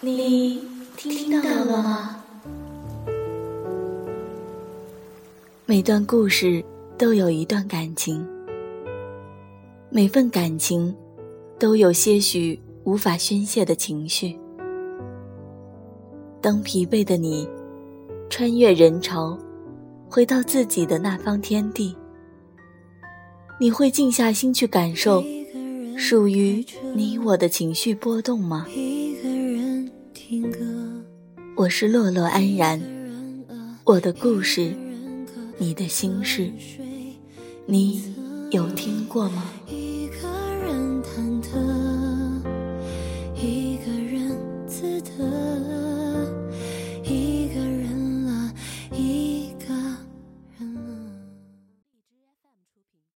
[0.00, 0.62] 你
[0.96, 2.24] 听到了吗？
[5.66, 6.64] 每段故事
[6.96, 8.26] 都有一段感情，
[9.90, 10.94] 每份感情
[11.58, 14.38] 都有些许无法宣泄的情绪。
[16.40, 17.48] 当疲惫的你
[18.30, 19.36] 穿越人潮，
[20.08, 21.96] 回到自己的那方天地，
[23.58, 25.24] 你会静下心去感受
[25.98, 28.66] 属于你我的情绪波动吗？
[31.56, 32.78] 我是落落安然，
[33.84, 34.74] 我的故事，
[35.56, 36.52] 你的心事，
[37.64, 38.14] 你
[38.50, 39.42] 有听过吗？